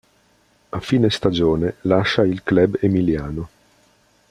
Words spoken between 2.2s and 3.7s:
il club emiliano.